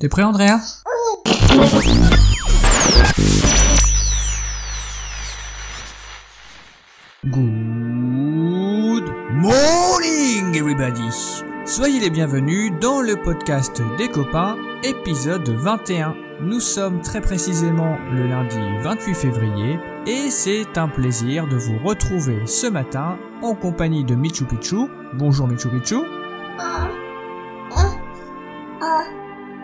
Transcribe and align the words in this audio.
T'es 0.00 0.08
prêt 0.08 0.22
Andrea? 0.22 0.58
Good 7.26 9.04
morning 9.30 10.54
everybody 10.54 11.02
Soyez 11.66 12.00
les 12.00 12.08
bienvenus 12.08 12.72
dans 12.80 13.02
le 13.02 13.14
podcast 13.22 13.82
des 13.98 14.08
copains, 14.08 14.56
épisode 14.82 15.46
21. 15.46 16.14
Nous 16.40 16.60
sommes 16.60 17.02
très 17.02 17.20
précisément 17.20 17.98
le 18.10 18.26
lundi 18.26 18.56
28 18.80 19.14
février 19.14 19.78
et 20.06 20.30
c'est 20.30 20.78
un 20.78 20.88
plaisir 20.88 21.46
de 21.46 21.56
vous 21.56 21.76
retrouver 21.84 22.46
ce 22.46 22.68
matin 22.68 23.18
en 23.42 23.54
compagnie 23.54 24.04
de 24.04 24.14
Michu 24.14 24.46
Picchu. 24.46 24.86
Bonjour 25.12 25.46
Michu 25.46 25.68
Picchu. 25.68 25.96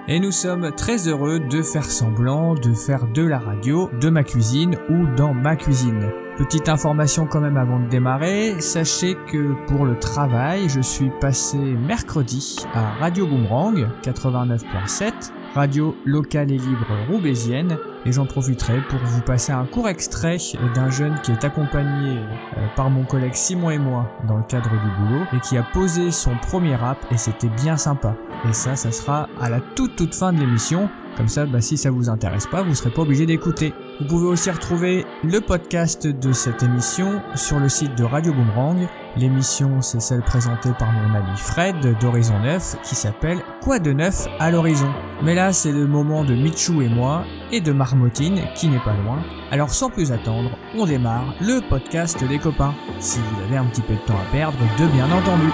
Et 0.09 0.21
nous 0.21 0.31
sommes 0.31 0.71
très 0.71 1.09
heureux 1.09 1.41
de 1.41 1.63
faire 1.63 1.85
semblant 1.85 2.55
de 2.55 2.75
faire 2.75 3.09
de 3.09 3.23
la 3.23 3.41
radio 3.41 3.91
de 4.01 4.09
ma 4.09 4.23
cuisine 4.23 4.77
ou 4.89 5.05
dans 5.17 5.35
ma 5.35 5.57
cuisine. 5.57 6.13
Petite 6.37 6.69
information 6.69 7.27
quand 7.27 7.41
même 7.41 7.57
avant 7.57 7.81
de 7.81 7.89
démarrer, 7.89 8.61
sachez 8.61 9.17
que 9.27 9.55
pour 9.67 9.85
le 9.85 9.99
travail, 9.99 10.69
je 10.69 10.81
suis 10.81 11.11
passé 11.21 11.59
mercredi 11.59 12.57
à 12.73 12.93
Radio 13.01 13.27
Boomerang 13.27 13.89
89.7, 14.05 15.33
radio 15.55 15.97
locale 16.05 16.53
et 16.53 16.59
libre 16.59 16.87
roubaisienne, 17.11 17.77
et 18.05 18.13
j'en 18.13 18.27
profiterai 18.27 18.81
pour 18.89 18.99
vous 18.99 19.21
passer 19.23 19.53
un 19.53 19.65
court 19.65 19.89
extrait 19.89 20.39
d'un 20.75 20.91
jeune 20.91 21.21
qui 21.23 21.33
est 21.33 21.45
accompagné 21.45 22.19
euh, 22.19 22.67
par 22.77 22.91
mon 22.91 23.05
collègue 23.05 23.35
Simon 23.35 23.71
et 23.71 23.79
moi 23.79 24.11
dans 24.29 24.37
le 24.37 24.45
cadre 24.45 24.71
du 24.71 24.77
boulot 24.77 25.25
et 25.33 25.41
qui 25.41 25.57
a 25.57 25.63
posé 25.63 26.11
son 26.11 26.37
premier 26.37 26.77
rap 26.77 26.99
et 27.11 27.17
c'était 27.17 27.49
bien 27.49 27.77
sympa. 27.77 28.15
Et 28.49 28.53
ça, 28.53 28.77
ça 28.77 28.93
sera 28.93 29.29
à 29.41 29.49
la 29.49 29.61
toute 29.61 29.97
toute 29.97 30.15
fin 30.15 30.33
de 30.33 30.39
l'émission. 30.39 30.89
Comme 31.17 31.29
ça, 31.29 31.47
bah, 31.47 31.63
si 31.63 31.79
ça 31.79 31.91
vous 31.91 32.11
intéresse 32.11 32.47
pas, 32.47 32.63
vous 32.63 32.75
serez 32.75 32.91
pas 32.91 33.03
obligé 33.03 33.25
d'écouter. 33.25 33.73
Vous 34.01 34.07
pouvez 34.07 34.27
aussi 34.27 34.51
retrouver 34.51 35.07
le 35.25 35.41
podcast 35.41 36.07
de 36.07 36.33
cette 36.33 36.63
émission 36.63 37.23
sur 37.35 37.59
le 37.59 37.71
site 37.71 37.97
de 37.97 38.05
Radio 38.05 38.35
Boomerang. 38.35 38.87
L'émission, 39.17 39.81
c'est 39.81 40.01
celle 40.01 40.21
présentée 40.21 40.73
par 40.79 40.93
mon 40.93 41.15
ami 41.15 41.37
Fred 41.39 41.99
d'Horizon 42.01 42.39
9 42.41 42.77
qui 42.83 42.95
s'appelle 42.95 43.41
Quoi 43.63 43.79
de 43.79 43.95
neuf 43.95 44.29
à 44.39 44.51
l'horizon? 44.51 44.93
Mais 45.23 45.35
là, 45.35 45.55
c'est 45.55 45.73
le 45.73 45.87
moment 45.87 46.23
de 46.23 46.35
Michou 46.35 46.83
et 46.83 46.89
moi 46.91 47.25
et 47.51 47.63
de 47.63 47.73
Marmotine 47.73 48.43
qui 48.55 48.69
n'est 48.69 48.79
pas 48.79 48.95
loin. 49.05 49.23
Alors 49.51 49.71
sans 49.71 49.89
plus 49.89 50.13
attendre, 50.13 50.51
on 50.75 50.85
démarre 50.85 51.35
le 51.41 51.61
podcast 51.67 52.23
des 52.25 52.39
copains. 52.39 52.75
Si 53.01 53.19
vous 53.19 53.43
avez 53.45 53.57
un 53.57 53.65
petit 53.65 53.81
peu 53.81 53.95
de 53.95 54.01
temps 54.01 54.21
à 54.21 54.33
perdre, 54.33 54.59
de 54.79 54.87
bien 54.87 55.11
entendu. 55.11 55.51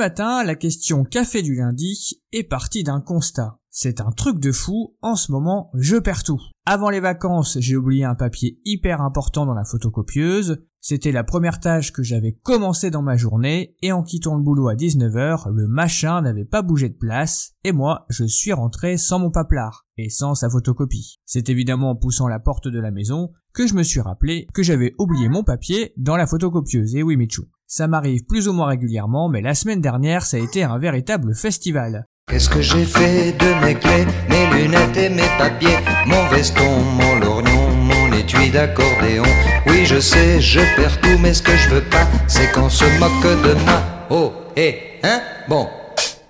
Matin, 0.00 0.42
la 0.44 0.54
question 0.54 1.04
café 1.04 1.42
du 1.42 1.56
lundi 1.56 2.22
est 2.32 2.44
partie 2.44 2.84
d'un 2.84 3.02
constat. 3.02 3.58
C'est 3.68 4.00
un 4.00 4.10
truc 4.12 4.40
de 4.40 4.50
fou, 4.50 4.96
en 5.02 5.14
ce 5.14 5.30
moment, 5.30 5.70
je 5.74 5.98
perds 5.98 6.22
tout. 6.22 6.40
Avant 6.64 6.88
les 6.88 7.00
vacances, 7.00 7.58
j'ai 7.60 7.76
oublié 7.76 8.06
un 8.06 8.14
papier 8.14 8.58
hyper 8.64 9.02
important 9.02 9.44
dans 9.44 9.52
la 9.52 9.66
photocopieuse. 9.66 10.64
C'était 10.80 11.12
la 11.12 11.22
première 11.22 11.60
tâche 11.60 11.92
que 11.92 12.02
j'avais 12.02 12.32
commencé 12.32 12.90
dans 12.90 13.02
ma 13.02 13.18
journée, 13.18 13.76
et 13.82 13.92
en 13.92 14.02
quittant 14.02 14.36
le 14.36 14.42
boulot 14.42 14.68
à 14.68 14.74
19h, 14.74 15.50
le 15.52 15.68
machin 15.68 16.22
n'avait 16.22 16.46
pas 16.46 16.62
bougé 16.62 16.88
de 16.88 16.96
place, 16.96 17.52
et 17.64 17.72
moi, 17.72 18.06
je 18.08 18.24
suis 18.24 18.54
rentré 18.54 18.96
sans 18.96 19.18
mon 19.18 19.30
paplard, 19.30 19.86
et 19.98 20.08
sans 20.08 20.34
sa 20.34 20.48
photocopie. 20.48 21.20
C'est 21.26 21.50
évidemment 21.50 21.90
en 21.90 21.96
poussant 21.96 22.26
la 22.26 22.40
porte 22.40 22.68
de 22.68 22.80
la 22.80 22.90
maison 22.90 23.32
que 23.52 23.66
je 23.66 23.74
me 23.74 23.82
suis 23.82 24.00
rappelé 24.00 24.46
que 24.54 24.62
j'avais 24.62 24.94
oublié 24.98 25.28
mon 25.28 25.44
papier 25.44 25.92
dans 25.98 26.16
la 26.16 26.26
photocopieuse, 26.26 26.96
et 26.96 27.02
oui 27.02 27.18
Michou. 27.18 27.44
Ça 27.72 27.86
m'arrive 27.86 28.24
plus 28.24 28.48
ou 28.48 28.52
moins 28.52 28.66
régulièrement, 28.66 29.28
mais 29.28 29.40
la 29.40 29.54
semaine 29.54 29.80
dernière, 29.80 30.26
ça 30.26 30.38
a 30.38 30.40
été 30.40 30.64
un 30.64 30.76
véritable 30.76 31.36
festival. 31.36 32.04
Qu'est-ce 32.28 32.50
que 32.50 32.60
j'ai 32.60 32.84
fait 32.84 33.30
de 33.30 33.64
mes 33.64 33.76
clés, 33.76 34.06
mes 34.28 34.64
lunettes 34.64 34.96
et 34.96 35.08
mes 35.08 35.28
papiers, 35.38 35.78
mon 36.04 36.26
veston, 36.30 36.80
mon 36.80 37.20
lorgnon, 37.20 37.70
mon 37.76 38.12
étui 38.12 38.50
d'accordéon 38.50 39.22
Oui, 39.68 39.86
je 39.86 40.00
sais, 40.00 40.40
je 40.40 40.58
perds 40.74 41.00
tout, 41.00 41.16
mais 41.22 41.32
ce 41.32 41.42
que 41.42 41.56
je 41.56 41.68
veux 41.68 41.84
pas, 41.88 42.08
c'est 42.26 42.50
qu'on 42.52 42.68
se 42.68 42.86
moque 42.98 43.44
de 43.44 43.54
moi. 43.64 43.82
Oh, 44.10 44.32
hé, 44.56 44.98
hein? 45.04 45.20
Bon, 45.48 45.68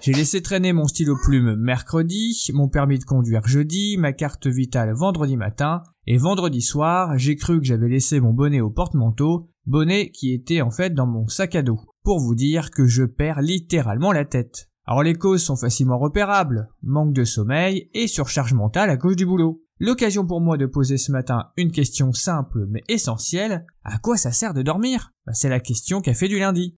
J'ai 0.02 0.12
laissé 0.12 0.42
traîner 0.42 0.74
mon 0.74 0.88
stylo 0.88 1.16
plume 1.24 1.56
mercredi, 1.56 2.50
mon 2.52 2.68
permis 2.68 2.98
de 2.98 3.04
conduire 3.04 3.46
jeudi, 3.46 3.96
ma 3.98 4.12
carte 4.12 4.46
vitale 4.46 4.92
vendredi 4.92 5.38
matin, 5.38 5.84
et 6.06 6.18
vendredi 6.18 6.60
soir, 6.60 7.16
j'ai 7.16 7.36
cru 7.36 7.60
que 7.60 7.66
j'avais 7.66 7.88
laissé 7.88 8.20
mon 8.20 8.34
bonnet 8.34 8.60
au 8.60 8.68
porte-manteau, 8.68 9.49
bonnet 9.66 10.10
qui 10.10 10.32
était 10.32 10.62
en 10.62 10.70
fait 10.70 10.94
dans 10.94 11.06
mon 11.06 11.28
sac 11.28 11.54
à 11.54 11.62
dos. 11.62 11.80
Pour 12.02 12.20
vous 12.20 12.34
dire 12.34 12.70
que 12.70 12.86
je 12.86 13.04
perds 13.04 13.42
littéralement 13.42 14.12
la 14.12 14.24
tête. 14.24 14.68
Alors 14.86 15.02
les 15.02 15.14
causes 15.14 15.42
sont 15.42 15.56
facilement 15.56 15.98
repérables, 15.98 16.68
manque 16.82 17.12
de 17.12 17.24
sommeil 17.24 17.88
et 17.94 18.06
surcharge 18.06 18.54
mentale 18.54 18.90
à 18.90 18.96
cause 18.96 19.16
du 19.16 19.26
boulot. 19.26 19.62
L'occasion 19.78 20.26
pour 20.26 20.40
moi 20.40 20.58
de 20.58 20.66
poser 20.66 20.98
ce 20.98 21.10
matin 21.10 21.50
une 21.56 21.72
question 21.72 22.12
simple 22.12 22.66
mais 22.68 22.82
essentielle, 22.88 23.64
à 23.84 23.98
quoi 23.98 24.16
ça 24.16 24.32
sert 24.32 24.52
de 24.52 24.62
dormir? 24.62 25.12
Bah, 25.26 25.32
C'est 25.32 25.48
la 25.48 25.60
question 25.60 26.00
qu'a 26.02 26.12
fait 26.12 26.28
du 26.28 26.38
lundi. 26.38 26.76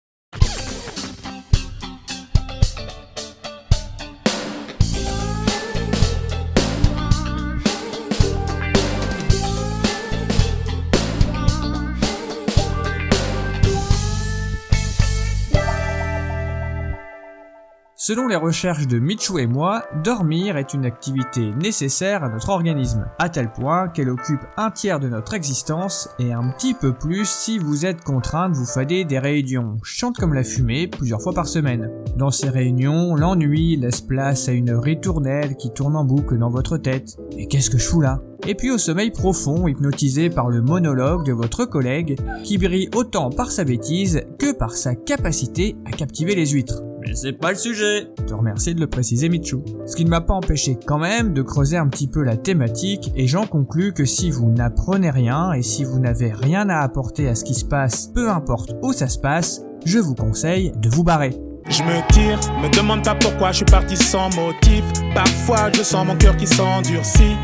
Selon 18.11 18.27
les 18.27 18.35
recherches 18.35 18.89
de 18.89 18.99
Michou 18.99 19.39
et 19.39 19.47
moi, 19.47 19.85
dormir 20.03 20.57
est 20.57 20.75
une 20.75 20.85
activité 20.85 21.53
nécessaire 21.55 22.25
à 22.25 22.29
notre 22.29 22.49
organisme, 22.49 23.07
à 23.21 23.29
tel 23.29 23.53
point 23.53 23.87
qu'elle 23.87 24.11
occupe 24.11 24.41
un 24.57 24.73
tiers 24.73 24.99
de 24.99 25.09
notre 25.09 25.33
existence 25.33 26.09
et 26.19 26.33
un 26.33 26.51
petit 26.51 26.75
peu 26.75 26.93
plus 26.93 27.25
si 27.25 27.61
vous 27.61 27.87
êtes 27.87 28.03
contraint 28.03 28.49
de 28.49 28.57
vous 28.57 28.67
fader 28.67 29.05
des 29.05 29.21
réunions 29.21 29.77
chantes 29.85 30.17
comme 30.17 30.35
la 30.35 30.43
fumée 30.43 30.89
plusieurs 30.89 31.23
fois 31.23 31.33
par 31.33 31.47
semaine. 31.47 31.89
Dans 32.17 32.33
ces 32.33 32.49
réunions, 32.49 33.15
l'ennui 33.15 33.77
laisse 33.77 34.01
place 34.01 34.49
à 34.49 34.53
une 34.53 34.73
ritournelle 34.73 35.55
qui 35.55 35.73
tourne 35.73 35.95
en 35.95 36.03
boucle 36.03 36.37
dans 36.37 36.51
votre 36.51 36.79
tête. 36.79 37.17
Et 37.39 37.47
qu'est-ce 37.47 37.71
que 37.71 37.79
je 37.79 37.87
fous 37.87 38.01
là? 38.01 38.21
Et 38.45 38.57
puis 38.57 38.73
au 38.73 38.79
sommeil 38.79 39.13
profond, 39.13 39.69
hypnotisé 39.69 40.31
par 40.31 40.49
le 40.49 40.63
monologue 40.63 41.25
de 41.25 41.33
votre 41.33 41.65
collègue, 41.65 42.19
qui 42.43 42.59
brille 42.59 42.91
autant 42.93 43.31
par 43.31 43.53
sa 43.53 43.63
bêtise 43.63 44.23
que 44.37 44.53
par 44.53 44.73
sa 44.73 44.97
capacité 44.97 45.77
à 45.87 45.93
captiver 45.93 46.35
les 46.35 46.49
huîtres. 46.49 46.83
Mais 47.01 47.15
c'est 47.15 47.33
pas 47.33 47.51
le 47.51 47.57
sujet 47.57 48.09
Te 48.27 48.35
remercie 48.35 48.75
de 48.75 48.81
le 48.81 48.87
préciser 48.87 49.29
Michou. 49.29 49.63
Ce 49.87 49.97
qui 49.97 50.05
ne 50.05 50.11
m'a 50.11 50.21
pas 50.21 50.35
empêché 50.35 50.79
quand 50.87 50.99
même 50.99 51.33
de 51.33 51.43
creuser 51.43 51.77
un 51.77 51.89
petit 51.89 52.07
peu 52.07 52.23
la 52.23 52.37
thématique 52.37 53.11
et 53.17 53.27
j'en 53.27 53.47
conclus 53.47 53.93
que 53.93 54.05
si 54.05 54.31
vous 54.31 54.51
n'apprenez 54.51 55.11
rien 55.11 55.53
et 55.53 55.63
si 55.63 55.85
vous 55.85 55.99
n'avez 55.99 56.33
rien 56.33 56.69
à 56.69 56.81
apporter 56.81 57.29
à 57.29 57.35
ce 57.35 57.45
qui 57.45 57.55
se 57.55 57.65
passe, 57.65 58.09
peu 58.15 58.31
importe 58.31 58.75
où 58.83 58.93
ça 58.93 59.09
se 59.09 59.19
passe, 59.19 59.63
je 59.85 59.99
vous 59.99 60.15
conseille 60.15 60.73
de 60.77 60.89
vous 60.89 61.05
barrer. 61.05 61.35
Je 61.69 61.83
me 61.83 62.13
tire, 62.13 62.39
me 62.61 62.75
demande 62.75 63.05
pas 63.05 63.15
pourquoi 63.15 63.53
je 63.53 63.59
suis 63.59 63.65
parti 63.65 63.97
sans 63.97 64.35
motif. 64.35 64.85
Parfois 65.15 65.71
je 65.75 65.83
sens 65.83 66.07
mon 66.07 66.17
cœur 66.17 66.37
qui 66.37 66.47
s'endurcit. 66.47 67.37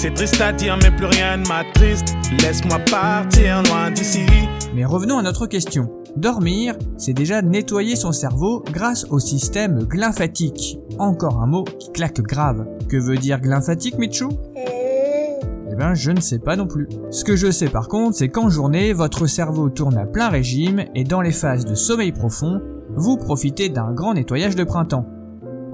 C'est 0.00 0.14
triste 0.14 0.40
à 0.40 0.52
dire, 0.52 0.78
mais 0.80 0.92
plus 0.92 1.06
rien 1.06 1.38
ne. 1.38 2.14
Laisse-moi 2.40 2.78
partir 2.88 3.64
loin 3.64 3.90
d'ici. 3.90 4.20
Mais 4.72 4.84
revenons 4.84 5.18
à 5.18 5.22
notre 5.22 5.48
question. 5.48 5.90
Dormir, 6.14 6.76
c'est 6.96 7.14
déjà 7.14 7.42
nettoyer 7.42 7.96
son 7.96 8.12
cerveau 8.12 8.62
grâce 8.72 9.06
au 9.10 9.18
système 9.18 9.82
glymphatique. 9.82 10.78
Encore 11.00 11.42
un 11.42 11.48
mot 11.48 11.64
qui 11.64 11.90
claque 11.90 12.20
grave. 12.20 12.64
Que 12.88 12.96
veut 12.96 13.16
dire 13.16 13.40
glymphatique, 13.40 13.98
Michou? 13.98 14.28
Eh 14.56 15.74
ben, 15.74 15.94
je 15.94 16.12
ne 16.12 16.20
sais 16.20 16.38
pas 16.38 16.54
non 16.54 16.68
plus. 16.68 16.88
Ce 17.10 17.24
que 17.24 17.34
je 17.34 17.50
sais 17.50 17.68
par 17.68 17.88
contre, 17.88 18.18
c'est 18.18 18.28
qu'en 18.28 18.50
journée, 18.50 18.92
votre 18.92 19.26
cerveau 19.26 19.68
tourne 19.68 19.98
à 19.98 20.06
plein 20.06 20.28
régime 20.28 20.84
et 20.94 21.02
dans 21.02 21.22
les 21.22 21.32
phases 21.32 21.64
de 21.64 21.74
sommeil 21.74 22.12
profond, 22.12 22.60
vous 22.94 23.16
profitez 23.16 23.68
d'un 23.68 23.92
grand 23.94 24.14
nettoyage 24.14 24.54
de 24.54 24.62
printemps. 24.62 25.06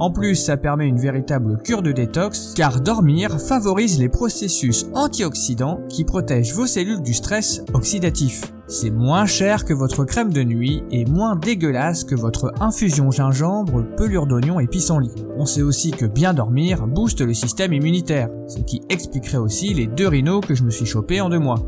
En 0.04 0.10
plus, 0.10 0.34
ça 0.34 0.58
permet 0.58 0.86
une 0.86 0.98
véritable 0.98 1.56
cure 1.62 1.80
de 1.80 1.90
détox, 1.90 2.52
car 2.54 2.82
dormir 2.82 3.40
favorise 3.40 3.98
les 3.98 4.10
processus 4.10 4.84
antioxydants 4.92 5.80
qui 5.88 6.04
protègent 6.04 6.52
vos 6.52 6.66
cellules 6.66 7.00
du 7.00 7.14
stress 7.14 7.62
oxydatif. 7.72 8.42
C'est 8.66 8.90
moins 8.90 9.24
cher 9.24 9.64
que 9.64 9.72
votre 9.72 10.04
crème 10.04 10.30
de 10.30 10.42
nuit 10.42 10.82
et 10.90 11.06
moins 11.06 11.36
dégueulasse 11.36 12.04
que 12.04 12.14
votre 12.14 12.52
infusion 12.60 13.10
gingembre, 13.10 13.82
pelure 13.96 14.26
d'oignon 14.26 14.60
et 14.60 14.66
pissenlit. 14.66 15.14
On 15.38 15.46
sait 15.46 15.62
aussi 15.62 15.90
que 15.90 16.04
bien 16.04 16.34
dormir 16.34 16.86
booste 16.86 17.22
le 17.22 17.32
système 17.32 17.72
immunitaire, 17.72 18.28
ce 18.46 18.58
qui 18.58 18.82
expliquerait 18.90 19.38
aussi 19.38 19.72
les 19.72 19.86
deux 19.86 20.08
rhinos 20.08 20.44
que 20.46 20.54
je 20.54 20.64
me 20.64 20.70
suis 20.70 20.84
chopé 20.84 21.22
en 21.22 21.30
deux 21.30 21.38
mois. 21.38 21.66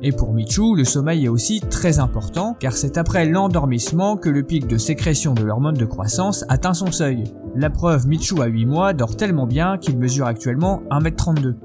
Et 0.00 0.12
pour 0.12 0.32
Michou, 0.32 0.76
le 0.76 0.84
sommeil 0.84 1.24
est 1.24 1.28
aussi 1.28 1.60
très 1.60 1.98
important, 1.98 2.56
car 2.60 2.72
c'est 2.72 2.98
après 2.98 3.26
l'endormissement 3.26 4.16
que 4.16 4.28
le 4.28 4.44
pic 4.44 4.66
de 4.68 4.78
sécrétion 4.78 5.34
de 5.34 5.42
l'hormone 5.42 5.76
de 5.76 5.84
croissance 5.84 6.44
atteint 6.48 6.74
son 6.74 6.92
seuil. 6.92 7.24
La 7.56 7.68
preuve, 7.68 8.06
Michou 8.06 8.40
à 8.40 8.46
8 8.46 8.66
mois 8.66 8.92
dort 8.92 9.16
tellement 9.16 9.46
bien 9.46 9.76
qu'il 9.76 9.98
mesure 9.98 10.26
actuellement 10.26 10.82
1m32. 10.90 11.56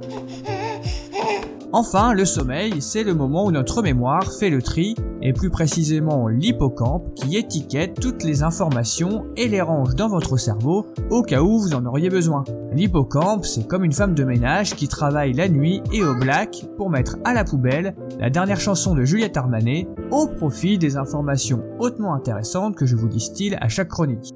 Enfin, 1.75 2.14
le 2.14 2.24
sommeil, 2.24 2.84
c'est 2.84 3.04
le 3.04 3.16
moment 3.16 3.46
où 3.46 3.52
notre 3.52 3.81
mémoire 3.81 4.31
fait 4.31 4.52
le 4.52 4.62
tri, 4.62 4.94
et 5.24 5.34
plus 5.34 5.50
précisément 5.50 6.28
l'hippocampe 6.28 7.16
qui 7.16 7.36
étiquette 7.36 8.00
toutes 8.00 8.24
les 8.24 8.44
informations 8.44 9.25
et 9.38 9.48
les 9.48 9.60
range 9.60 9.96
dans 9.96 10.08
votre 10.08 10.38
cerveau 10.38 10.86
au 11.10 11.24
cas 11.24 11.42
où 11.42 11.58
vous 11.58 11.74
en 11.74 11.84
auriez 11.88 12.12
besoin. 12.12 12.44
L'hippocampe, 12.74 13.44
c'est 13.44 13.68
comme 13.68 13.84
une 13.84 13.92
femme 13.92 14.14
de 14.14 14.24
ménage 14.24 14.75
qui 14.75 14.88
travaille 14.88 15.34
la 15.34 15.50
nuit 15.50 15.81
et 15.92 16.04
au 16.04 16.14
black 16.14 16.64
pour 16.78 16.92
mettre 16.92 17.18
à 17.24 17.34
la 17.34 17.44
poubelle 17.44 17.96
la 18.20 18.30
dernière 18.30 18.60
chanson 18.60 18.94
de 18.94 19.04
Juliette 19.04 19.38
Armanet 19.38 19.88
au 20.12 20.28
profit 20.28 20.78
des 20.78 20.96
informations 20.96 21.64
hautement 21.80 22.14
intéressantes 22.14 22.75
que 22.75 22.86
je 22.86 22.96
vous 22.96 23.08
distille 23.08 23.58
à 23.60 23.68
chaque 23.68 23.90
chronique. 23.90 24.31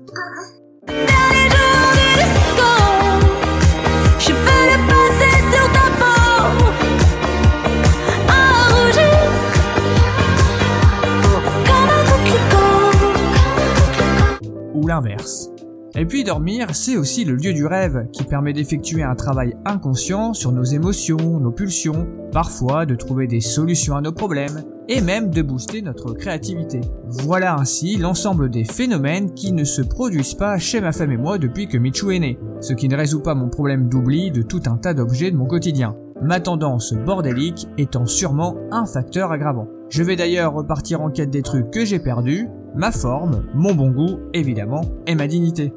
L'inverse. 14.87 15.51
Et 15.95 16.05
puis 16.05 16.23
dormir, 16.23 16.75
c'est 16.75 16.97
aussi 16.97 17.25
le 17.25 17.35
lieu 17.35 17.53
du 17.53 17.65
rêve, 17.65 18.07
qui 18.11 18.23
permet 18.23 18.53
d'effectuer 18.53 19.03
un 19.03 19.15
travail 19.15 19.55
inconscient 19.65 20.33
sur 20.33 20.51
nos 20.51 20.63
émotions, 20.63 21.39
nos 21.39 21.51
pulsions, 21.51 22.07
parfois 22.31 22.85
de 22.85 22.95
trouver 22.95 23.27
des 23.27 23.41
solutions 23.41 23.95
à 23.95 24.01
nos 24.01 24.11
problèmes, 24.11 24.63
et 24.89 25.01
même 25.01 25.29
de 25.29 25.41
booster 25.41 25.81
notre 25.81 26.13
créativité. 26.13 26.81
Voilà 27.07 27.57
ainsi 27.57 27.97
l'ensemble 27.97 28.49
des 28.49 28.63
phénomènes 28.63 29.33
qui 29.33 29.51
ne 29.51 29.63
se 29.63 29.81
produisent 29.81 30.35
pas 30.35 30.57
chez 30.57 30.81
ma 30.81 30.91
femme 30.91 31.11
et 31.11 31.17
moi 31.17 31.37
depuis 31.37 31.67
que 31.67 31.77
Michou 31.77 32.11
est 32.11 32.19
né, 32.19 32.37
ce 32.61 32.73
qui 32.73 32.87
ne 32.87 32.95
résout 32.95 33.21
pas 33.21 33.35
mon 33.35 33.49
problème 33.49 33.89
d'oubli 33.89 34.31
de 34.31 34.43
tout 34.43 34.61
un 34.67 34.77
tas 34.77 34.93
d'objets 34.93 35.31
de 35.31 35.37
mon 35.37 35.47
quotidien. 35.47 35.95
Ma 36.21 36.39
tendance 36.39 36.93
bordélique 36.93 37.67
étant 37.77 38.05
sûrement 38.05 38.55
un 38.71 38.85
facteur 38.85 39.31
aggravant. 39.31 39.67
Je 39.89 40.03
vais 40.03 40.15
d'ailleurs 40.15 40.53
repartir 40.53 41.01
en 41.01 41.09
quête 41.09 41.29
des 41.29 41.43
trucs 41.43 41.71
que 41.71 41.85
j'ai 41.85 41.99
perdus, 41.99 42.47
ma 42.77 42.91
forme, 42.91 43.43
mon 43.53 43.73
bon 43.73 43.89
goût, 43.89 44.19
évidemment, 44.33 44.81
et 45.07 45.15
ma 45.15 45.27
dignité. 45.27 45.73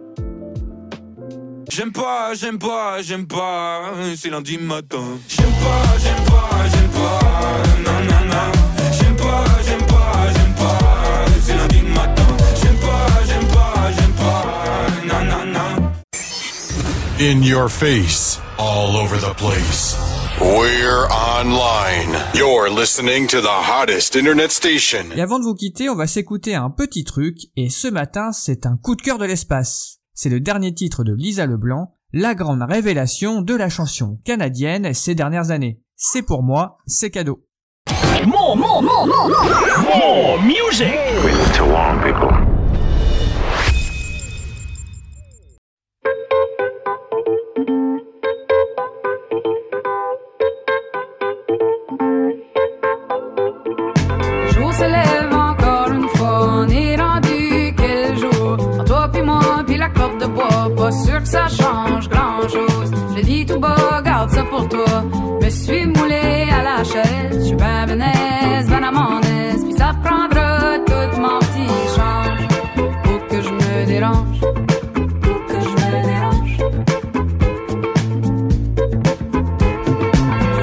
J'aime 1.71 1.93
pas, 1.93 2.35
j'aime 2.35 2.59
pas, 2.59 3.01
j'aime 3.01 3.27
pas, 3.27 3.93
c'est 4.17 4.29
lundi 4.29 4.59
matin. 4.59 5.03
J'aime 5.29 5.47
pas, 5.47 5.99
j'aime 6.03 6.25
pas, 6.27 6.51
j'aime 6.73 6.91
pas. 6.91 7.21
J'aime 8.93 9.17
pas, 9.17 9.45
j'aime 9.65 9.87
pas, 9.87 10.33
j'aime 10.33 10.55
pas, 10.55 10.79
c'est 11.43 11.57
lundi 11.57 11.83
matin. 11.95 12.23
J'aime 12.61 12.77
pas, 12.77 13.07
j'aime 13.27 13.47
pas, 13.47 13.93
j'aime 13.97 14.13
pas. 14.13 14.45
In 17.21 17.43
your 17.43 17.69
face, 17.69 18.41
all 18.59 18.97
over 18.97 19.19
the 19.19 19.35
place. 19.37 20.10
We're 20.41 21.07
online. 21.11 22.17
You're 22.35 22.71
listening 22.71 23.27
to 23.27 23.43
the 23.43 23.49
hottest 23.51 24.17
internet 24.17 24.51
station. 24.51 25.11
Et 25.15 25.21
avant 25.21 25.39
de 25.39 25.45
vous 25.45 25.55
quitter, 25.55 25.91
on 25.91 25.95
va 25.95 26.07
s'écouter 26.07 26.55
un 26.55 26.71
petit 26.71 27.05
truc, 27.05 27.37
et 27.57 27.69
ce 27.69 27.89
matin, 27.89 28.33
c'est 28.33 28.65
un 28.65 28.79
coup 28.79 28.97
de 28.97 29.03
cœur 29.03 29.19
de 29.19 29.27
l'espace. 29.27 29.99
C'est 30.15 30.31
le 30.31 30.41
dernier 30.41 30.73
titre 30.73 31.05
de 31.05 31.13
Lisa 31.13 31.45
Leblanc, 31.45 31.93
la 32.15 32.35
grande 32.35 32.63
révélation 32.63 33.43
de 33.43 33.55
la 33.55 33.69
chanson 33.69 34.19
canadienne 34.25 34.95
ces 34.95 35.15
dernières 35.15 35.51
années. 35.51 35.83
C'est 35.97 36.23
pour 36.23 36.43
moi, 36.43 36.77
c'est 36.87 37.11
cadeau. 37.11 37.45
More, 38.27 38.57
more, 38.57 38.83
more, 38.83 39.07
more, 39.07 39.29
more, 39.29 39.99
more 39.99 40.43
music. 40.43 40.89
With 41.23 41.53
Toulon 41.53 42.01
people. 42.03 42.30
sûr 42.30 42.30
que 42.30 42.30
Je 63.21 63.27
dis 63.27 63.45
tout 63.45 63.61
bas, 63.61 64.01
garde 64.03 64.31
ça 64.31 64.43
pour 64.45 64.67
toi. 64.67 65.05
Me 65.43 65.51
suis 65.51 65.85
moulé 65.85 66.49
à 66.51 66.63
la 66.63 66.83
chaise, 66.83 67.39
je 67.39 67.49
suis 67.49 67.55
ben 67.55 67.87
benaise, 67.87 68.67
ben 68.71 68.83
à 68.83 68.91
mon 68.91 69.21
aise. 69.21 69.63
Puis 69.63 69.75
ça 69.75 69.93
prendra 70.03 70.79
tout 70.87 71.21
mon 71.21 71.39
petit 71.39 71.69
change 71.97 72.49
pour 73.05 73.27
que 73.29 73.43
je 73.43 73.51
me 73.51 73.87
dérange. 73.87 74.41
Pour 75.21 75.47
que 75.49 75.61
je 75.61 75.75
me 75.81 75.91
dérange. 76.09 76.57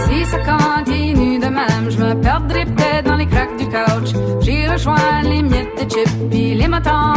Si 0.10 0.26
ça 0.26 0.40
continue 0.40 1.38
de 1.38 1.50
même, 1.50 1.92
je 1.92 1.98
me 2.00 2.16
perdrai 2.22 2.66
peut-être 2.66 3.06
dans 3.06 3.18
les 3.18 3.28
craques 3.28 3.58
du 3.58 3.66
couch. 3.66 4.16
J'y 4.42 4.68
rejoins 4.68 5.22
les 5.22 5.44
miettes 5.44 5.76
de 5.76 5.88
chips, 5.92 6.30
puis 6.32 6.56
les 6.56 6.68
matins 6.68 7.14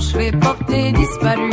je 0.00 0.06
serai 0.06 0.32
porté 0.32 0.92
disparu, 0.92 1.49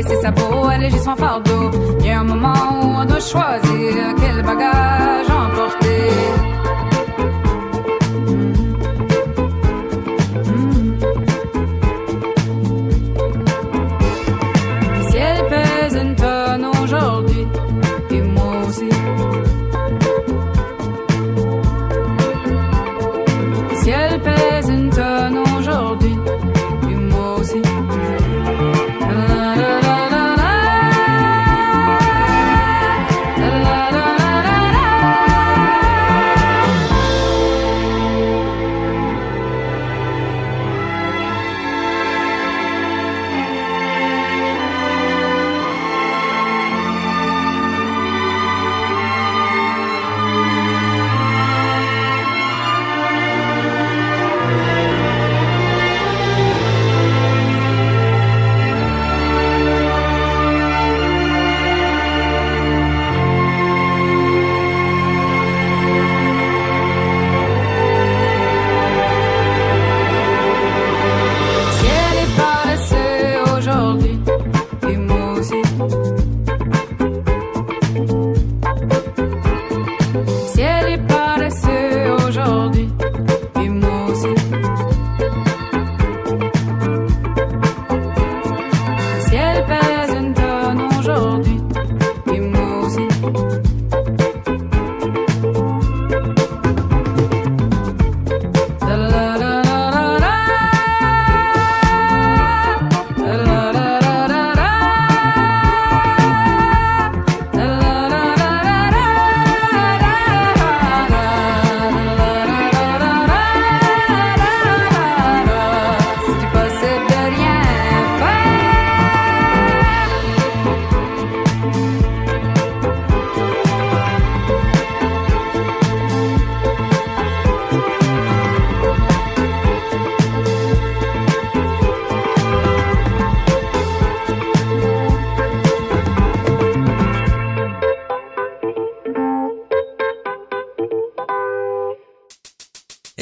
paresser 0.00 0.20
sa 0.22 0.32
peau, 0.32 0.66
alléger 0.66 0.98
son 0.98 1.16
fardeau. 1.16 1.70
Y 2.02 2.10
a 2.10 2.20
un 2.20 2.24
moment 2.24 2.54
où 2.82 3.00
on 3.00 3.04
doit 3.04 3.20
choisir 3.20 4.14
quel 4.18 4.42
bagage 4.42 5.30
emporter. 5.30 6.49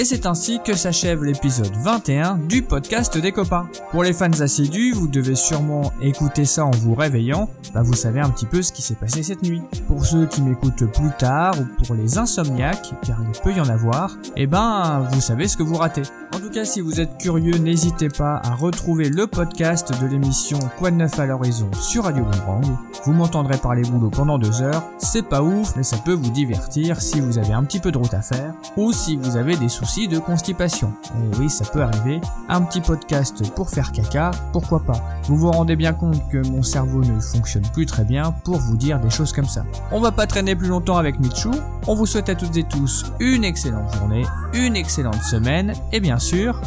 Et 0.01 0.05
c'est 0.05 0.27
ainsi 0.27 0.61
que 0.65 0.77
s'achève 0.77 1.25
l'épisode 1.25 1.75
21 1.83 2.37
du 2.49 2.63
podcast 2.63 3.19
des 3.19 3.33
copains. 3.33 3.69
Pour 3.91 4.05
les 4.05 4.13
fans 4.13 4.31
assidus, 4.31 4.93
vous 4.93 5.09
devez 5.09 5.35
sûrement 5.35 5.93
écouter 6.01 6.45
ça 6.45 6.65
en 6.67 6.71
vous 6.71 6.95
réveillant, 6.95 7.51
bah 7.75 7.83
vous 7.83 7.95
savez 7.95 8.21
un 8.21 8.31
petit 8.31 8.47
peu 8.47 8.63
ce 8.63 8.73
qui 8.73 8.81
s'est 8.81 8.95
passé 8.95 9.25
cette 9.25 9.43
nuit. 9.43 9.61
Pour 9.89 10.05
ceux 10.05 10.27
qui 10.27 10.43
m'écoutent 10.43 10.85
plus 10.93 11.11
tard 11.19 11.55
ou 11.59 11.83
pour 11.83 11.95
les 11.97 12.19
insomniaques, 12.19 12.93
car 13.03 13.17
il 13.23 13.41
peut 13.41 13.53
y 13.53 13.61
en 13.61 13.71
avoir, 13.71 14.19
eh 14.37 14.47
ben 14.47 15.01
vous 15.11 15.21
savez 15.21 15.49
ce 15.49 15.57
que 15.57 15.63
vous 15.63 15.77
ratez. 15.77 16.03
En 16.35 16.41
tout 16.41 16.51
cas, 16.51 16.67
si 16.67 16.83
vous 16.83 17.01
êtes 17.01 17.17
curieux, 17.17 17.57
n'hésitez 17.57 18.11
pas 18.11 18.41
à 18.45 18.55
retrouver 18.55 19.09
le 19.09 19.27
podcast 19.27 19.99
de 19.99 20.07
l'émission 20.07 20.59
Quoi 20.79 20.91
de 20.91 20.97
neuf 20.97 21.19
à 21.19 21.25
l'horizon 21.25 21.71
sur 21.73 22.05
Radio 22.05 22.23
Boomerang. 22.23 22.67
Vous 23.05 23.13
m'entendrez 23.13 23.57
parler 23.57 23.83
boulot 23.83 24.11
pendant 24.11 24.39
deux 24.39 24.61
heures, 24.61 24.85
c'est 24.99 25.27
pas 25.27 25.43
ouf, 25.43 25.75
mais 25.75 25.83
ça 25.83 25.97
peut 25.97 26.13
vous 26.13 26.31
divertir 26.31 27.01
si 27.01 27.21
vous 27.21 27.39
avez 27.39 27.55
un 27.55 27.65
petit 27.65 27.81
peu 27.81 27.91
de 27.91 27.97
route 27.97 28.13
à 28.13 28.21
faire 28.21 28.53
ou 28.77 28.93
si 28.93 29.17
vous 29.17 29.37
avez 29.39 29.57
des 29.57 29.71
soucis 29.71 30.07
de 30.07 30.19
constipation. 30.19 30.93
Et 31.17 31.39
oui, 31.39 31.49
ça 31.49 31.65
peut 31.65 31.83
arriver. 31.83 32.21
Un 32.51 32.61
petit 32.61 32.83
podcast 32.83 33.51
pour 33.55 33.71
faire 33.71 33.91
caca, 33.91 34.33
pourquoi 34.53 34.81
pas? 34.81 35.03
Vous 35.29 35.37
vous 35.37 35.51
rendez 35.51 35.77
bien 35.77 35.93
compte 35.93 36.27
que 36.31 36.39
mon 36.49 36.63
cerveau 36.63 37.05
ne 37.05 37.21
fonctionne 37.21 37.65
plus 37.75 37.85
très 37.85 38.05
bien 38.05 38.33
pour 38.45 38.57
vous 38.57 38.79
dire 38.79 38.99
des 38.99 39.11
choses 39.11 39.35
comme 39.35 39.47
ça. 39.47 39.63
On 39.93 40.01
va 40.01 40.11
pas 40.11 40.27
traîner 40.27 40.57
plus 40.57 40.69
longtemps 40.69 40.97
avec 40.97 41.21
Michou. 41.21 41.51
On 41.87 41.95
vous 41.95 42.07
souhaite 42.07 42.31
à 42.31 42.35
toutes 42.35 42.57
et 42.57 42.65
tous 42.65 43.05
une 43.21 43.45
excellente 43.45 43.95
journée, 43.95 44.25
une 44.55 44.75
excellente 44.75 45.23
semaine 45.23 45.75
et 45.93 46.01
bien 46.01 46.19
sûr, 46.19 46.59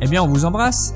eh 0.00 0.08
bien 0.08 0.20
on 0.20 0.26
vous 0.26 0.44
embrasse. 0.44 0.92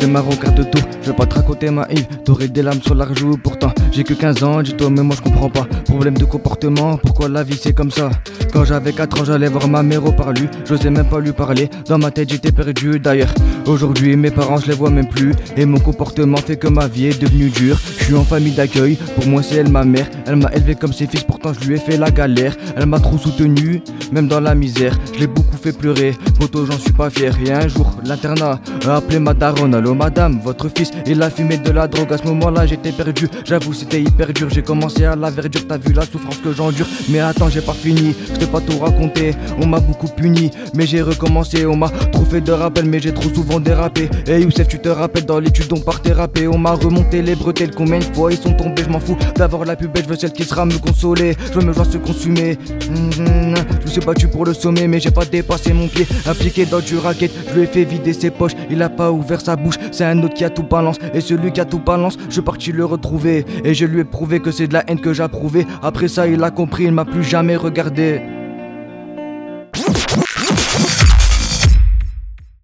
Démarre 0.00 0.28
au 0.28 0.34
quart 0.34 0.54
de 0.54 0.62
tour, 0.62 0.80
je 1.02 1.08
veux 1.08 1.16
pas 1.16 1.26
te 1.26 1.34
raconter 1.34 1.70
ma 1.70 1.86
Yves, 1.90 2.06
t'aurais 2.24 2.48
des 2.48 2.62
larmes 2.62 2.80
sur 2.82 2.94
la 2.94 3.06
joue, 3.14 3.36
pourtant. 3.36 3.72
J'ai 3.92 4.04
que 4.04 4.14
15 4.14 4.42
ans, 4.42 4.62
dis-toi 4.62 4.90
mais 4.90 5.02
moi 5.02 5.14
je 5.16 5.22
comprends 5.22 5.50
pas, 5.50 5.66
problème 5.84 6.16
de 6.16 6.24
comportement, 6.24 6.96
pourquoi 6.96 7.28
la 7.28 7.42
vie 7.42 7.58
c'est 7.60 7.74
comme 7.74 7.90
ça? 7.90 8.10
Quand 8.52 8.64
j'avais 8.64 8.92
4 8.92 9.20
ans 9.20 9.24
j'allais 9.24 9.48
voir 9.48 9.68
ma 9.68 9.82
mère 9.82 10.04
au 10.04 10.12
parlu, 10.12 10.48
j'osais 10.66 10.90
même 10.90 11.08
pas 11.08 11.20
lui 11.20 11.32
parler, 11.32 11.68
dans 11.86 11.98
ma 11.98 12.10
tête 12.10 12.30
j'étais 12.30 12.52
perdu 12.52 12.98
d'ailleurs, 12.98 13.32
aujourd'hui 13.66 14.16
mes 14.16 14.30
parents 14.30 14.58
je 14.58 14.68
les 14.68 14.74
vois 14.74 14.90
même 14.90 15.08
plus, 15.08 15.34
et 15.56 15.66
mon 15.66 15.78
comportement 15.78 16.38
fait 16.38 16.56
que 16.56 16.68
ma 16.68 16.86
vie 16.86 17.06
est 17.06 17.20
devenue 17.20 17.50
dure, 17.50 17.78
je 17.98 18.04
suis 18.04 18.14
en 18.14 18.24
famille 18.24 18.52
d'accueil, 18.52 18.96
pour 19.14 19.26
moi 19.26 19.42
c'est 19.42 19.56
elle 19.56 19.70
ma 19.70 19.84
mère, 19.84 20.08
elle 20.26 20.36
m'a 20.36 20.50
élevé 20.54 20.74
comme 20.74 20.92
ses 20.92 21.06
fils, 21.06 21.22
pourtant 21.22 21.52
je 21.52 21.66
lui 21.68 21.74
ai 21.76 21.78
fait 21.78 21.96
la 21.98 22.10
galère, 22.10 22.56
elle 22.76 22.86
m'a 22.86 22.98
trop 22.98 23.18
soutenu, 23.18 23.82
même 24.10 24.28
dans 24.28 24.40
la 24.40 24.54
misère, 24.54 24.98
je 25.14 25.20
l'ai 25.20 25.26
beaucoup 25.26 25.56
fait 25.62 25.76
pleurer, 25.76 26.14
j'en 26.52 26.78
suis 26.78 26.92
pas 26.92 27.10
fier, 27.10 27.34
et 27.44 27.52
un 27.52 27.68
jour 27.68 27.90
l'internat 28.04 28.60
a 28.86 28.96
appelé 28.96 29.18
ma 29.18 29.34
daronne, 29.34 29.74
allô 29.74 29.94
madame, 29.94 30.40
votre 30.44 30.68
fils 30.68 30.90
il 31.06 31.22
a 31.22 31.30
fumé 31.30 31.58
de 31.58 31.70
la 31.70 31.88
drogue, 31.88 32.12
à 32.12 32.18
ce 32.18 32.24
moment-là 32.24 32.66
j'étais 32.66 32.92
perdu, 32.92 33.28
j'avoue 33.44 33.72
c'était 33.72 34.00
hyper 34.00 34.32
dur, 34.32 34.48
j'ai 34.50 34.62
commencé 34.62 35.04
à 35.04 35.16
la 35.16 35.30
verdure, 35.30 35.66
t'as 35.66 35.78
vu 35.78 35.92
la 35.92 36.02
souffrance 36.02 36.38
que 36.38 36.52
j'endure, 36.52 36.86
mais 37.08 37.20
attends 37.20 37.48
j'ai 37.48 37.60
pas 37.60 37.72
fini, 37.72 38.14
je 38.32 38.38
t'ai 38.38 38.46
pas 38.46 38.60
tout 38.60 38.78
raconté, 38.78 39.34
on 39.60 39.66
m'a 39.66 39.80
beaucoup 39.80 40.08
puni, 40.08 40.50
mais 40.74 40.86
j'ai 40.86 41.02
recommencé, 41.02 41.66
on 41.66 41.76
m'a 41.76 41.88
trop 41.88 42.24
fait 42.24 42.40
de 42.40 42.52
rappel, 42.52 42.84
mais 42.84 43.00
j'ai 43.00 43.12
trop 43.12 43.28
souvent 43.34 43.60
dérapé, 43.60 44.08
et 44.26 44.32
hey, 44.32 44.42
Youssef 44.42 44.68
tu 44.68 44.78
te 44.78 44.88
rappelles 44.88 45.26
dans 45.26 45.38
l'étude 45.38 45.72
on 45.72 45.80
partait 45.80 46.12
rapper, 46.12 46.48
on 46.48 46.58
m'a 46.58 46.72
remonté 46.72 47.22
les 47.22 47.34
bretelles, 47.34 47.72
combien 47.74 47.98
de 47.98 48.04
fois 48.04 48.32
ils 48.32 48.38
sont 48.38 48.52
tombés, 48.52 48.82
je 48.84 48.90
m'en 48.90 49.00
fous. 49.00 49.16
D'avoir 49.36 49.64
la 49.64 49.76
plus 49.76 49.88
je 49.94 50.08
veux 50.08 50.16
celle 50.16 50.32
qui 50.32 50.44
sera 50.44 50.66
me 50.66 50.76
consoler, 50.78 51.36
je 51.48 51.58
veux 51.58 51.64
me 51.64 51.72
voir 51.72 51.86
se 51.86 51.96
consumer, 51.98 52.58
mmh, 52.90 53.10
je 53.16 53.86
me 53.86 53.86
suis 53.86 54.00
battu 54.00 54.28
pour 54.28 54.44
le 54.44 54.54
sommet, 54.54 54.86
mais 54.88 55.00
j'ai 55.00 55.10
pas 55.10 55.24
dépassé 55.24 55.72
mon 55.72 55.88
pied, 55.88 56.06
impliqué 56.32 56.64
dans 56.64 56.80
du 56.80 56.96
racket, 56.96 57.30
je 57.48 57.54
lui 57.54 57.62
ai 57.62 57.66
fait 57.66 57.84
vider 57.84 58.12
ses 58.12 58.30
poches, 58.30 58.52
il 58.70 58.82
a 58.82 58.88
pas 58.88 59.12
ouvert 59.12 59.40
sa 59.40 59.54
bouche, 59.54 59.76
c'est 59.92 60.04
un 60.04 60.22
autre 60.22 60.34
qui 60.34 60.44
a 60.44 60.50
tout 60.50 60.62
balance, 60.62 60.96
et 61.12 61.20
celui 61.20 61.52
qui 61.52 61.60
a 61.60 61.64
tout 61.66 61.78
balance, 61.78 62.16
je 62.28 62.32
suis 62.32 62.42
parti 62.42 62.72
le 62.72 62.84
retrouver, 62.84 63.44
et 63.64 63.74
je 63.74 63.84
lui 63.84 64.00
ai 64.00 64.04
prouvé 64.04 64.40
que 64.40 64.50
c'est 64.50 64.66
de 64.66 64.72
la 64.72 64.82
haine 64.88 65.00
que 65.00 65.12
j'approuvais, 65.12 65.66
après 65.82 66.08
ça 66.08 66.26
il 66.26 66.42
a 66.42 66.50
compris, 66.50 66.84
il 66.84 66.92
m'a 66.92 67.04
plus 67.04 67.22
jamais 67.22 67.56
regardé. 67.56 68.22